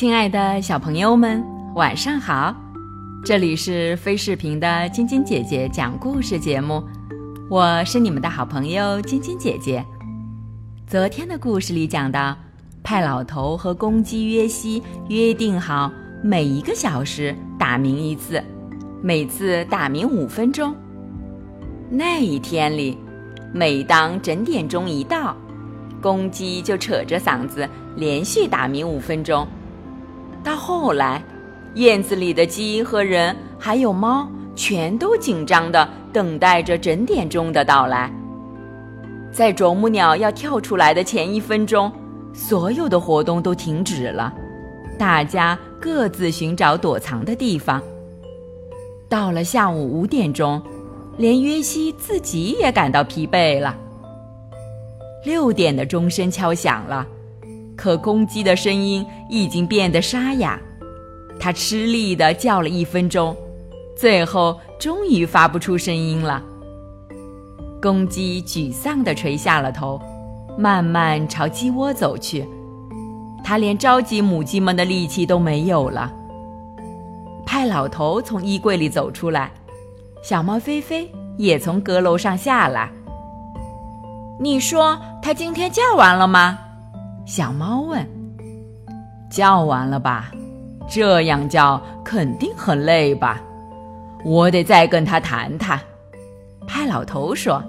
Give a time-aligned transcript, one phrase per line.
[0.00, 2.56] 亲爱的小朋友们，晚上好！
[3.22, 6.82] 这里是飞视频的晶晶姐姐讲故事节目，
[7.50, 9.84] 我是你们的好朋友晶晶姐姐。
[10.86, 12.34] 昨天的故事里讲到，
[12.82, 15.92] 派老头和公鸡约西约定好，
[16.24, 18.42] 每一个小时打鸣一次，
[19.02, 20.74] 每次打鸣五分钟。
[21.90, 22.96] 那一天里，
[23.52, 25.36] 每当整点钟一到，
[26.00, 29.46] 公鸡就扯着嗓子连续打鸣五分钟。
[30.42, 31.22] 到后来，
[31.74, 38.10] 院子里的鸡和人还有猫全都紧张地等待着整点钟的到来。
[39.30, 41.92] 在啄木鸟要跳出来的前一分钟，
[42.32, 44.32] 所有的活动都停止了，
[44.98, 47.80] 大家各自寻找躲藏的地方。
[49.08, 50.60] 到了下午五点钟，
[51.16, 53.76] 连约西自己也感到疲惫了。
[55.24, 57.06] 六点的钟声敲响了。
[57.80, 60.60] 可公鸡的声音已经变得沙哑，
[61.40, 63.34] 它吃力地叫了一分钟，
[63.96, 66.42] 最后终于发不出声音了。
[67.80, 69.98] 公鸡沮丧地垂下了头，
[70.58, 72.46] 慢慢朝鸡窝走去。
[73.42, 76.12] 它连召集母鸡们的力气都没有了。
[77.46, 79.50] 派老头从衣柜里走出来，
[80.22, 82.92] 小猫菲菲也从阁楼上下来。
[84.38, 86.58] 你说它今天叫完了吗？
[87.32, 88.04] 小猫问
[89.30, 90.32] ：“叫完了吧？
[90.88, 93.40] 这样叫肯定很累吧？
[94.24, 95.78] 我得再跟他谈谈。”
[96.66, 97.62] 派老头说。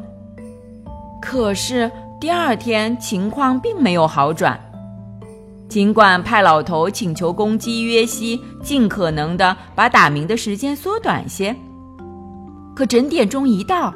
[1.21, 4.59] 可是第二天情况并没有好转。
[5.69, 11.55] 尽管派老头请求公鸡约西尽可能的把打鸣的时间缩短些，
[12.75, 13.93] 可整点钟一到，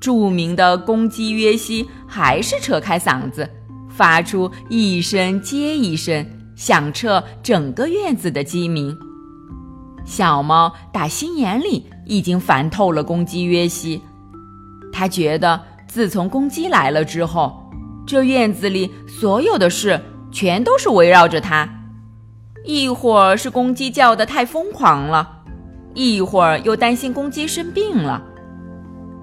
[0.00, 3.50] 著名的公鸡约西还是扯开嗓子。
[3.94, 6.26] 发出一声接一声，
[6.56, 8.96] 响彻整个院子的鸡鸣。
[10.04, 14.02] 小猫打心眼里已经烦透了公鸡约西，
[14.92, 17.70] 它觉得自从公鸡来了之后，
[18.06, 20.00] 这院子里所有的事
[20.32, 21.68] 全都是围绕着它。
[22.64, 25.42] 一会儿是公鸡叫得太疯狂了，
[25.94, 28.22] 一会儿又担心公鸡生病了。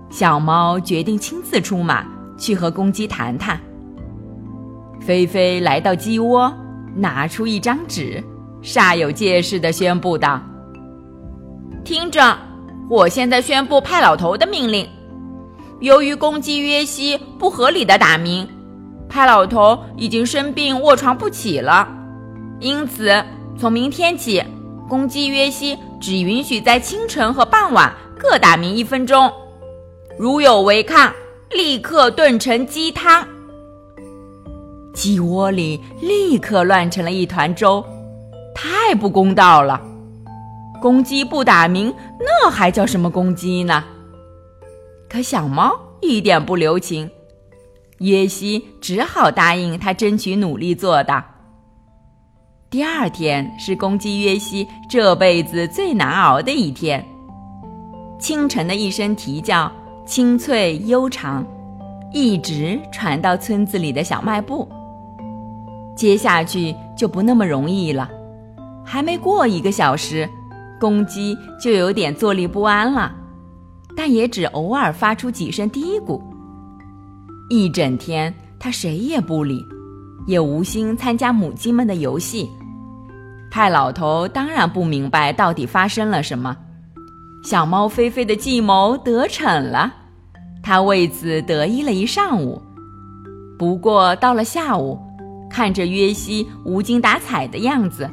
[0.10, 2.06] 小猫决定亲自出马，
[2.38, 3.60] 去和公鸡谈谈。
[5.00, 6.54] 菲菲来到鸡窝，
[6.96, 8.24] 拿出一张纸，
[8.62, 10.42] 煞有介事地宣布道
[11.84, 12.38] ：“听着，
[12.90, 14.88] 我现在宣布派老头的命令。
[15.80, 18.48] 由于公鸡约西不合理的打鸣，
[19.08, 21.88] 派老头已经生病卧床不起了。
[22.60, 23.24] 因此，
[23.58, 24.44] 从明天起，
[24.90, 29.32] 公鸡约西只允许在清晨和傍晚各打鸣一分钟。
[30.18, 31.14] 如有违抗，
[31.52, 33.26] 立刻炖成鸡汤。”
[34.94, 37.84] 鸡窝里立刻乱成了一团粥，
[38.54, 39.82] 太不公道了！
[40.82, 43.84] 公鸡不打鸣，那还叫什么公鸡呢？
[45.10, 47.10] 可小猫一点不留情，
[48.00, 51.24] 约西只好答应他争取努力做到。
[52.70, 57.04] 第二天是公鸡约西这辈子最难熬的一天。
[58.20, 59.72] 清晨的一声啼叫，
[60.06, 61.46] 清脆悠长，
[62.14, 64.68] 一直传到村子里的小卖部。
[66.00, 68.10] 接下去就不那么容易了，
[68.86, 70.26] 还没过一个小时，
[70.80, 73.14] 公鸡就有点坐立不安了，
[73.98, 76.22] 但也只偶尔发出几声嘀咕。
[77.50, 79.62] 一整天，它谁也不理，
[80.26, 82.50] 也无心参加母鸡们的游戏。
[83.52, 86.56] 派老头当然不明白到底发生了什么。
[87.44, 89.94] 小猫菲菲的计谋得逞了，
[90.64, 92.62] 他为此得意了一上午。
[93.58, 94.98] 不过到了下午，
[95.50, 98.10] 看着约西无精打采的样子，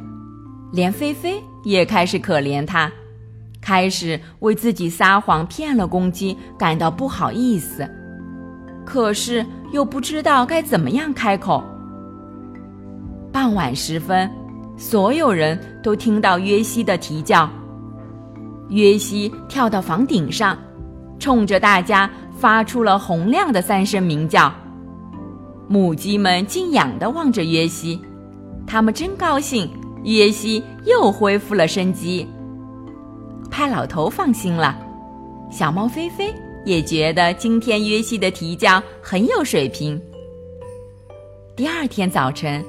[0.71, 2.91] 连菲菲也开始可怜他，
[3.61, 7.87] 开始为自己撒谎骗了公鸡感到不好意思，
[8.85, 11.63] 可是又不知道该怎么样开口。
[13.31, 14.29] 傍晚时分，
[14.77, 17.49] 所有人都听到约西的啼叫，
[18.69, 20.57] 约西跳到房顶上，
[21.19, 24.51] 冲着大家发出了洪亮的三声鸣叫。
[25.69, 27.99] 母鸡们敬仰地望着约西，
[28.65, 29.69] 它们真高兴，
[30.03, 32.25] 约西又恢复了生机。
[33.51, 34.79] 派老头放心了，
[35.51, 36.33] 小猫菲菲
[36.65, 40.01] 也觉得今天约西的啼叫很有水平。
[41.55, 42.63] 第二天早晨，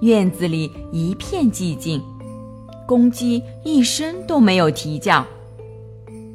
[0.00, 2.02] 院子里一片寂静，
[2.88, 5.24] 公鸡一声都没有啼叫，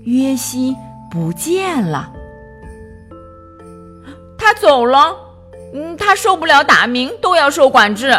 [0.03, 0.73] 约西
[1.11, 2.13] 不见了，
[4.37, 5.26] 他走了。
[5.73, 8.17] 嗯，他受不了打鸣，都要受管制。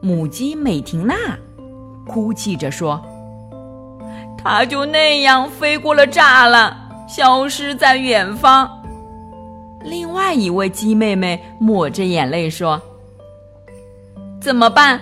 [0.00, 1.14] 母鸡美婷娜
[2.06, 3.00] 哭泣着说
[4.42, 6.74] ：“它就那样飞过了栅栏，
[7.06, 8.68] 消失在远方。”
[9.84, 12.80] 另外一位鸡妹妹抹着眼泪说
[14.40, 15.00] ：“怎么办？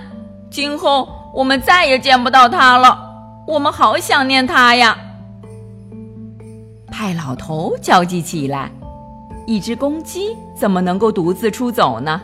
[0.50, 3.06] 今后我们再也见不到它了。
[3.46, 4.98] 我们好想念它呀！”
[6.90, 8.70] 派老头焦急起来
[9.48, 12.20] ：“一只公鸡怎么能够独自出走呢？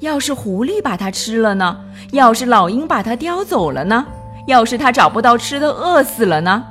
[0.00, 1.78] 要是狐狸把它吃了呢？
[2.10, 4.04] 要是老鹰把它叼走了呢？
[4.48, 6.64] 要是它找不到吃的饿死了呢？”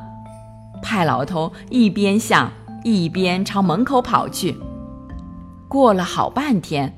[0.83, 2.51] 派老头一边想，
[2.83, 4.59] 一边朝门口跑去。
[5.69, 6.93] 过了好半天，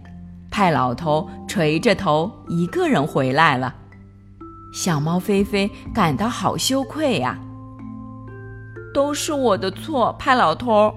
[0.49, 3.75] 派老头垂着头一个人回来了。
[4.73, 7.37] 小猫菲菲感到好羞愧呀！
[8.91, 10.91] 都是我的错，派老头。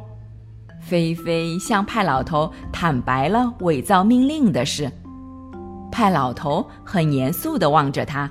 [0.87, 4.91] 菲菲向派老头坦白了伪造命令的事。
[5.91, 8.31] 派老头很严肃地望着他，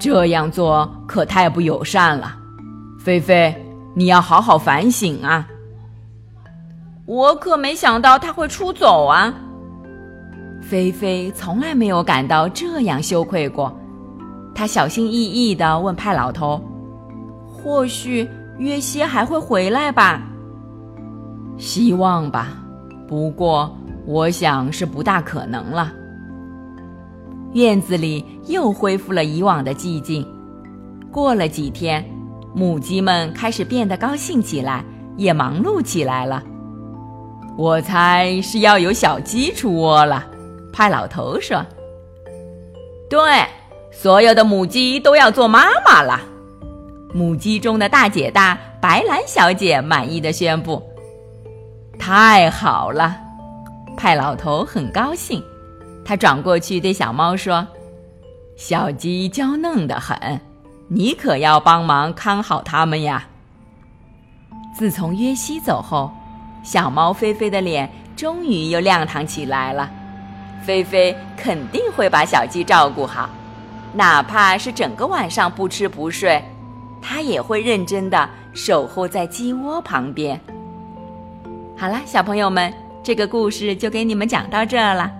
[0.00, 2.34] 这样做可太不友善了。
[2.98, 3.54] 菲菲，
[3.94, 5.46] 你要好好反省啊！
[7.04, 9.34] 我可没想到他会出走啊！
[10.62, 13.76] 菲菲从来没有感到这样羞愧过。
[14.54, 16.58] 她小心翼翼地问派老头
[17.44, 18.26] ：“或许
[18.58, 20.22] 约西还会回来吧
[21.62, 22.48] ？”“希望吧，
[23.06, 23.72] 不过
[24.04, 25.92] 我想是不大可能了。”
[27.54, 30.26] 院子里又恢复了以往的寂静。
[31.12, 32.04] 过了几天，
[32.52, 34.84] 母鸡们开始变得高兴起来，
[35.16, 36.42] 也忙碌起来了。
[37.56, 40.26] 我猜是要有小鸡出窝了，
[40.72, 41.64] 派老头说
[43.08, 43.20] ：“对，
[43.92, 46.20] 所有的母鸡都要做妈妈了。”
[47.14, 50.82] 母鸡中的大姐大白兰小姐满意的宣布
[51.98, 53.16] ：“太好了！”
[53.96, 55.42] 派老头很高兴，
[56.04, 57.66] 他转过去对小猫说
[58.56, 60.40] ：“小鸡娇嫩的很，
[60.88, 63.26] 你可要帮忙看好它们呀。”
[64.76, 66.10] 自从约西走后。
[66.64, 69.90] 小猫菲菲的脸终于又亮堂起来了，
[70.62, 73.28] 菲菲肯定会把小鸡照顾好，
[73.92, 76.40] 哪怕是整个晚上不吃不睡，
[77.02, 80.40] 它也会认真的守候在鸡窝旁边。
[81.82, 85.10] 好了，小朋友们，这个故事就给你们讲到这儿了。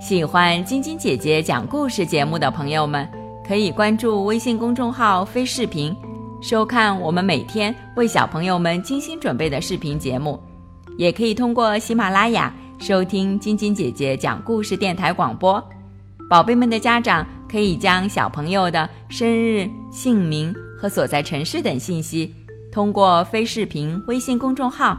[0.00, 3.06] 喜欢晶晶姐姐讲故事节目的朋友们，
[3.46, 5.94] 可以关注微信公众号“飞视频”。
[6.40, 10.40] 收看我们每天为小朋友们精心准备的视频节目，
[10.96, 15.62] 也可以通过喜马拉雅收听晶晶姐姐讲故事电台广播。
[16.30, 22.34] 宝贝们的家长可以将小朋友的生日、姓名和所在城市等信息，
[22.72, 24.98] 通过非视频微信公众号